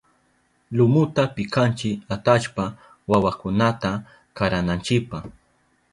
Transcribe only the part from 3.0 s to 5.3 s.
wawakunata karananchipa.